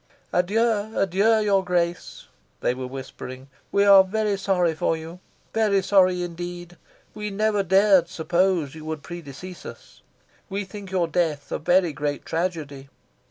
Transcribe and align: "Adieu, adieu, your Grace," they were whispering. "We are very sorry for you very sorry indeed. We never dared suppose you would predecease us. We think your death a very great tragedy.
"Adieu, 0.33 0.97
adieu, 0.97 1.41
your 1.41 1.63
Grace," 1.63 2.25
they 2.61 2.73
were 2.73 2.87
whispering. 2.87 3.47
"We 3.71 3.85
are 3.85 4.03
very 4.03 4.35
sorry 4.35 4.73
for 4.73 4.97
you 4.97 5.19
very 5.53 5.83
sorry 5.83 6.23
indeed. 6.23 6.75
We 7.13 7.29
never 7.29 7.61
dared 7.61 8.07
suppose 8.09 8.73
you 8.73 8.83
would 8.85 9.03
predecease 9.03 9.63
us. 9.63 10.01
We 10.49 10.65
think 10.65 10.89
your 10.89 11.07
death 11.07 11.51
a 11.51 11.59
very 11.59 11.93
great 11.93 12.25
tragedy. 12.25 12.89